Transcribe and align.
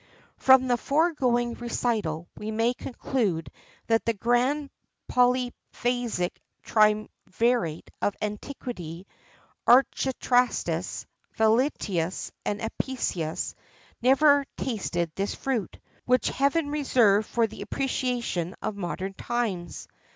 [XIII 0.37 0.45
38] 0.45 0.45
From 0.45 0.67
the 0.67 0.77
foregoing 0.77 1.53
recital 1.53 2.27
we 2.35 2.49
may 2.49 2.73
conclude 2.73 3.51
that 3.85 4.03
the 4.03 4.15
grand 4.15 4.71
poliphagic 5.11 6.31
triumvirate 6.63 7.91
of 8.01 8.15
antiquity 8.19 9.05
Archestratus, 9.67 11.05
Vitellius, 11.35 12.31
and 12.43 12.61
Apicius 12.63 13.53
never 14.01 14.43
tasted 14.57 15.11
this 15.13 15.35
fruit, 15.35 15.77
which 16.05 16.29
Heaven 16.29 16.71
reserved 16.71 17.27
for 17.27 17.45
the 17.45 17.61
appreciation 17.61 18.55
of 18.59 18.75
modern 18.75 19.13
times. 19.13 19.87